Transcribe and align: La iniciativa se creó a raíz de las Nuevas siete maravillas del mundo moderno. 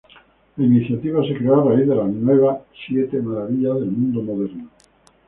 La 0.57 0.65
iniciativa 0.65 1.23
se 1.27 1.35
creó 1.37 1.61
a 1.61 1.75
raíz 1.75 1.87
de 1.87 1.95
las 1.95 2.07
Nuevas 2.09 2.61
siete 2.87 3.21
maravillas 3.21 3.75
del 3.81 3.91
mundo 3.91 4.23
moderno. 4.23 4.67